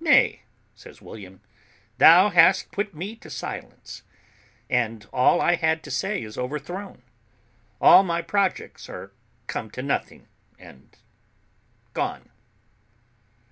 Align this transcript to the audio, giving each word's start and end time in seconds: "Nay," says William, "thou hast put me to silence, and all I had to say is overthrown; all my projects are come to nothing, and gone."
"Nay," 0.00 0.40
says 0.74 1.00
William, 1.00 1.40
"thou 1.98 2.28
hast 2.30 2.72
put 2.72 2.92
me 2.92 3.14
to 3.14 3.30
silence, 3.30 4.02
and 4.68 5.06
all 5.12 5.40
I 5.40 5.54
had 5.54 5.84
to 5.84 5.92
say 5.92 6.24
is 6.24 6.36
overthrown; 6.36 7.02
all 7.80 8.02
my 8.02 8.20
projects 8.20 8.88
are 8.88 9.12
come 9.46 9.70
to 9.70 9.80
nothing, 9.84 10.26
and 10.58 10.96
gone." 11.92 12.30